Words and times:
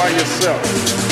by 0.00 0.08
yourself. 0.08 1.09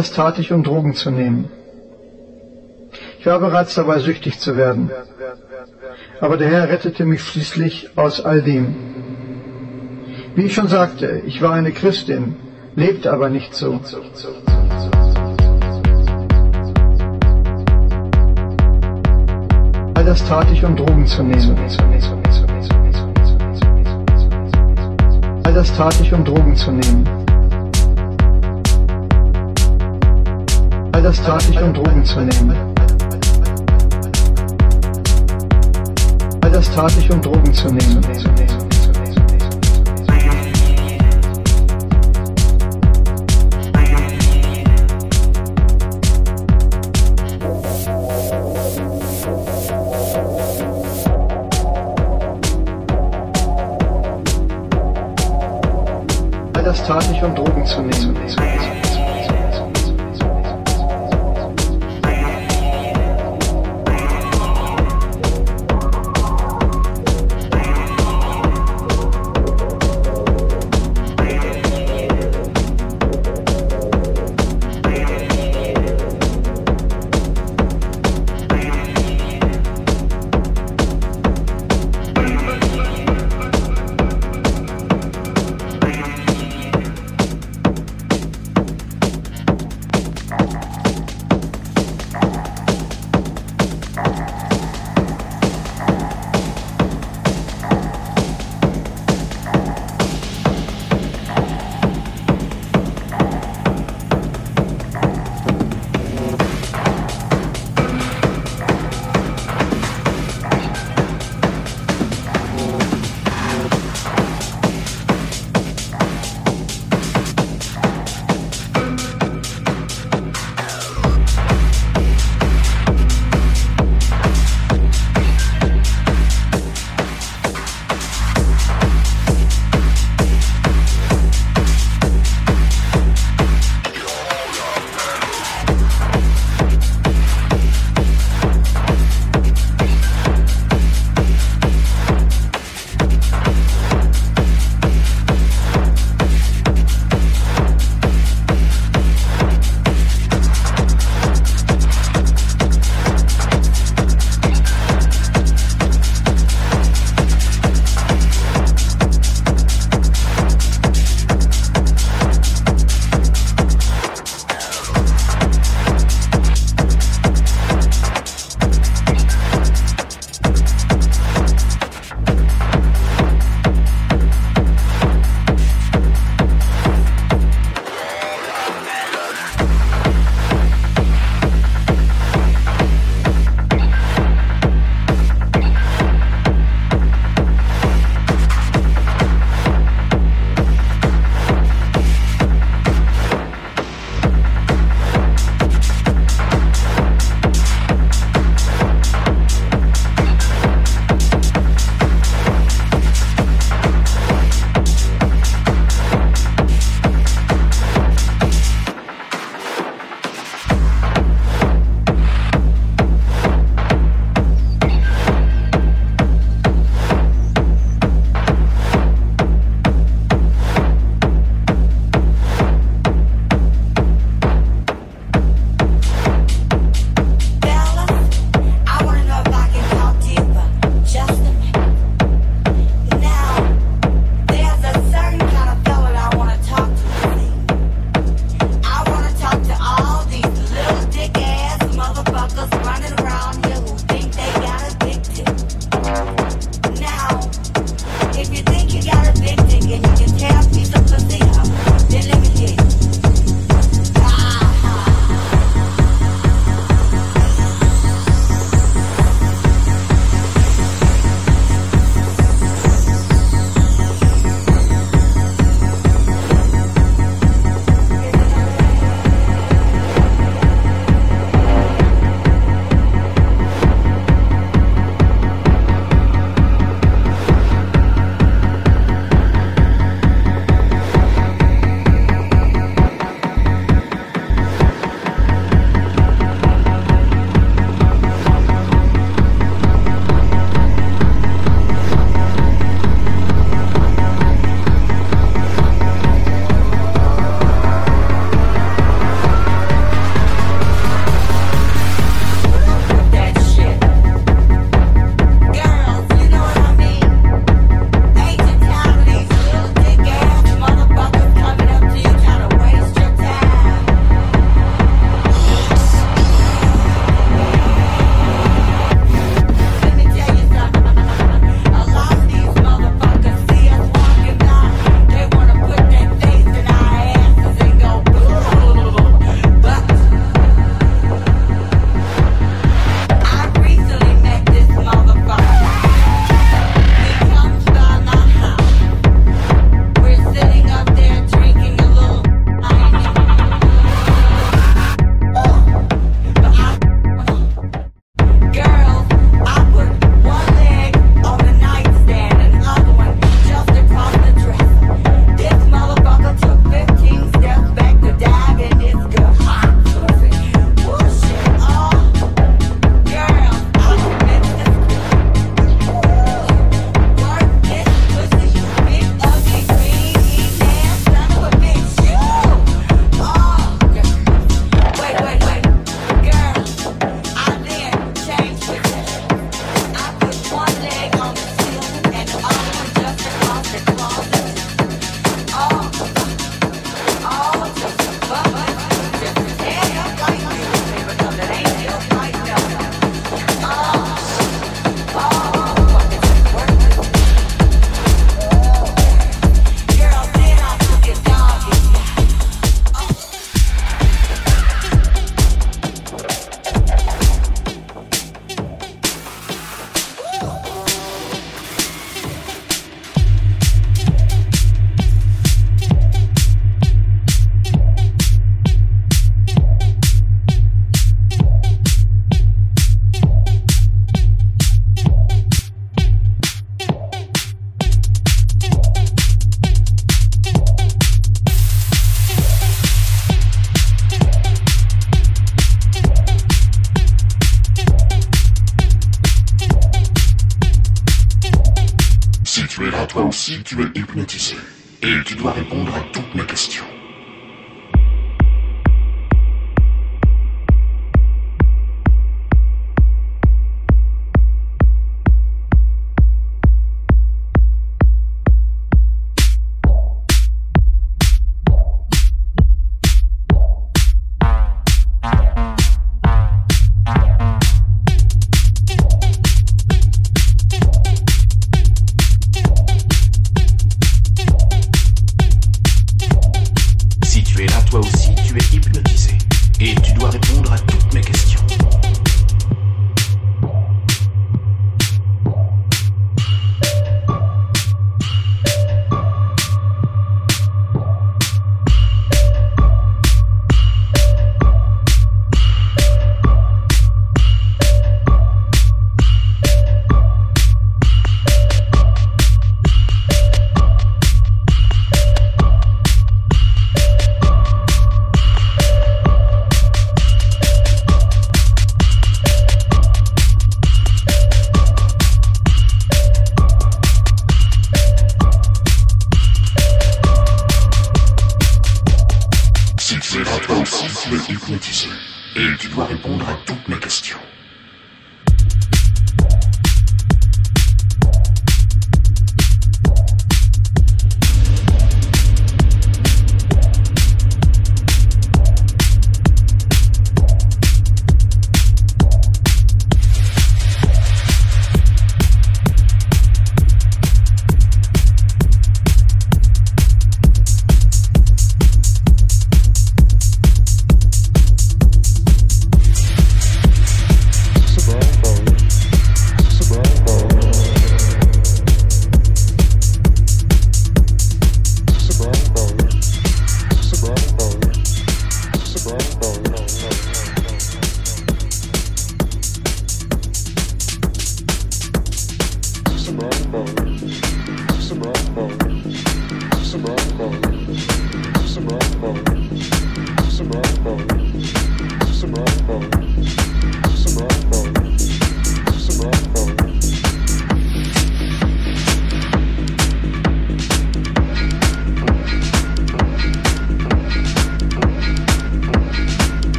Das 0.00 0.12
tat 0.12 0.38
ich, 0.38 0.50
um 0.50 0.62
Drogen 0.62 0.94
zu 0.94 1.10
nehmen. 1.10 1.50
Ich 3.18 3.26
war 3.26 3.38
bereits 3.38 3.74
dabei, 3.74 3.98
süchtig 3.98 4.38
zu 4.38 4.56
werden. 4.56 4.90
Aber 6.22 6.38
der 6.38 6.48
Herr 6.48 6.70
rettete 6.70 7.04
mich 7.04 7.22
schließlich 7.22 7.90
aus 7.96 8.24
all 8.24 8.40
dem. 8.40 8.74
Wie 10.34 10.44
ich 10.44 10.54
schon 10.54 10.68
sagte, 10.68 11.20
ich 11.26 11.42
war 11.42 11.52
eine 11.52 11.70
Christin, 11.72 12.36
lebte 12.76 13.12
aber 13.12 13.28
nicht 13.28 13.54
so. 13.54 13.78
All 19.92 20.04
das 20.06 20.24
tat 20.26 20.50
ich, 20.50 20.64
um 20.64 20.76
Drogen 20.76 21.06
zu 21.06 21.22
nehmen. 21.22 21.58
All 25.44 25.52
das 25.52 25.76
tat 25.76 26.00
ich, 26.00 26.10
um 26.14 26.24
Drogen 26.24 26.56
zu 26.56 26.70
nehmen. 26.70 27.19
All 31.00 31.04
das 31.04 31.22
tat 31.22 31.42
ich, 31.48 31.58
um 31.58 31.72
Drogen 31.72 32.04
zu 32.04 32.20
nehmen. 32.20 32.74
All 36.42 36.50
das 36.50 36.70
tat 36.74 36.92
ich, 36.98 37.10
um 37.10 37.22
Drogen 37.22 37.54
zu 37.54 37.68
nehmen. 37.68 38.59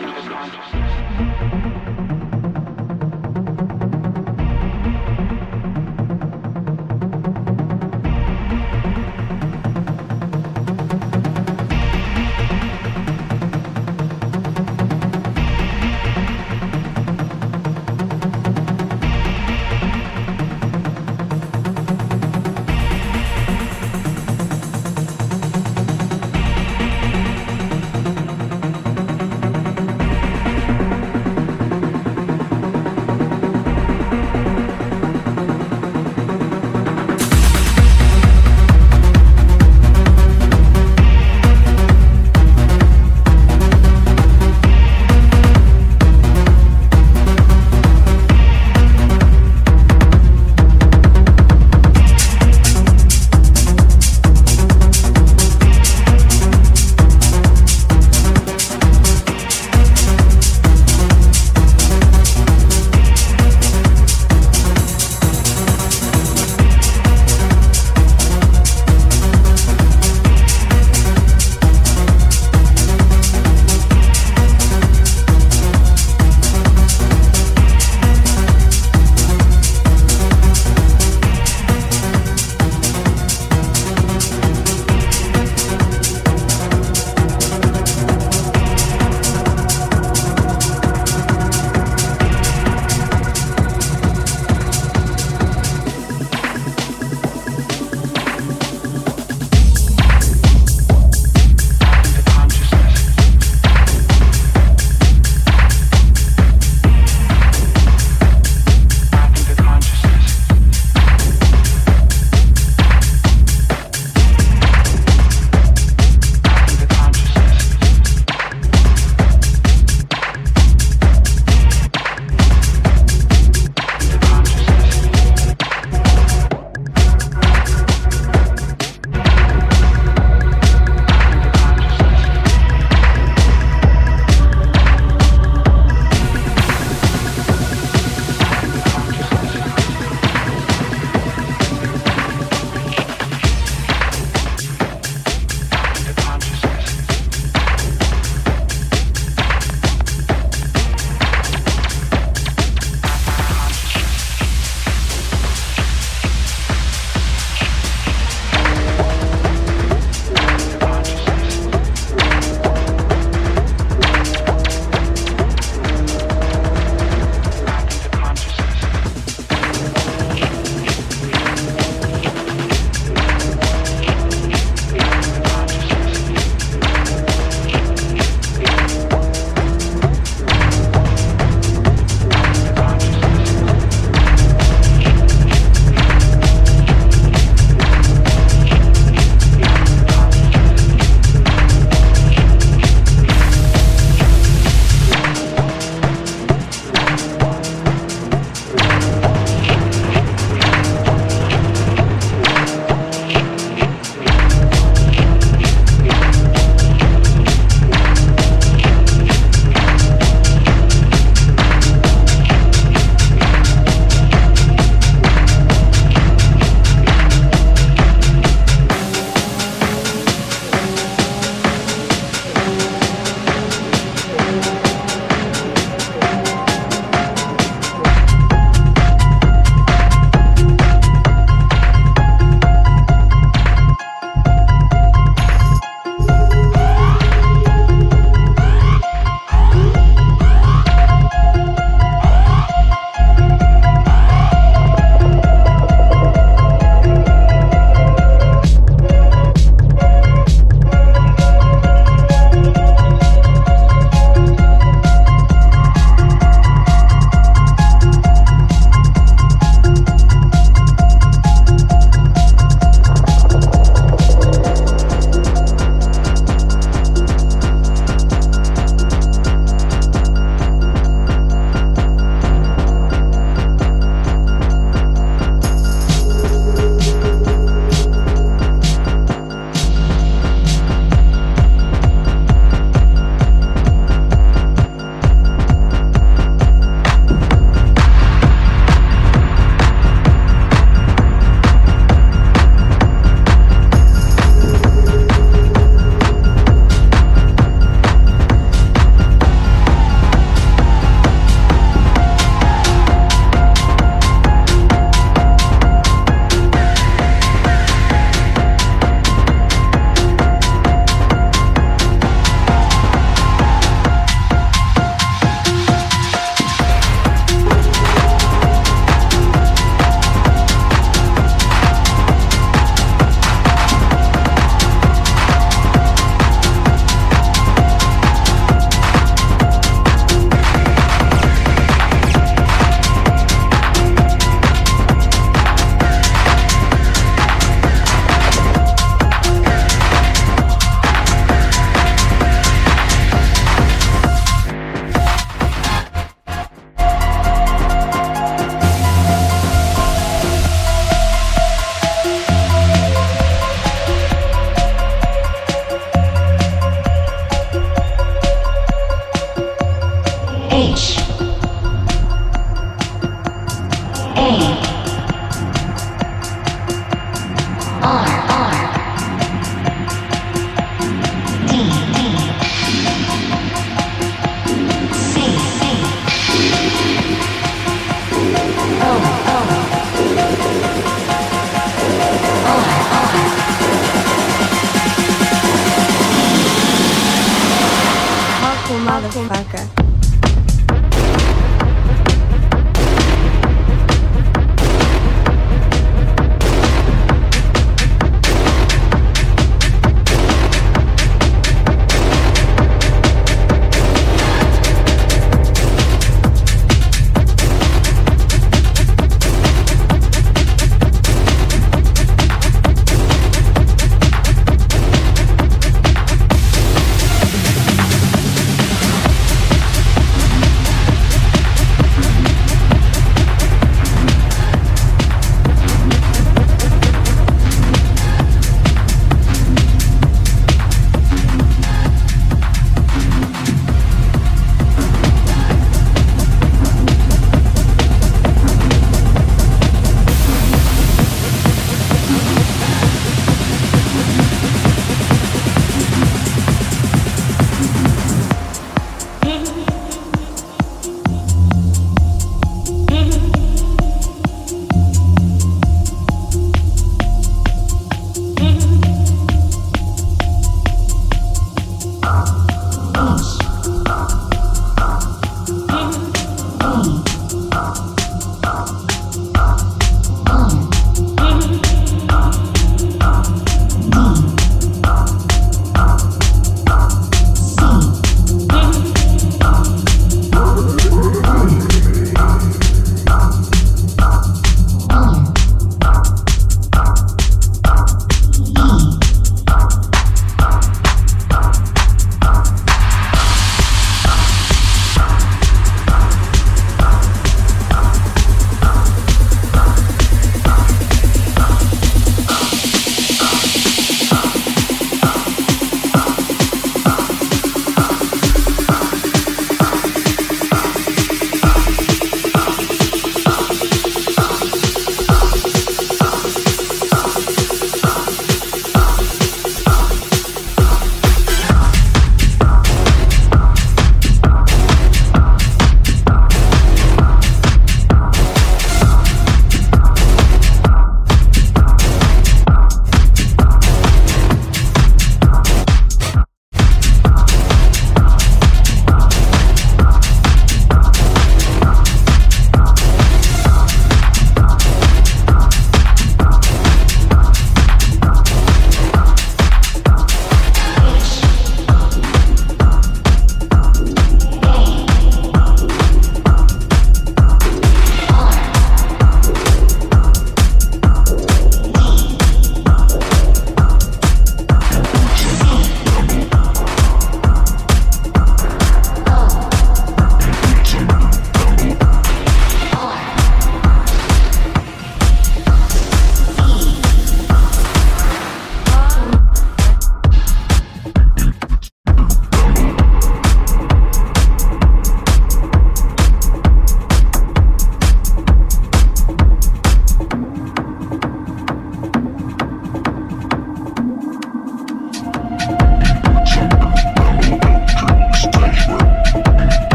Thank 0.00 0.24
you. 0.26 0.27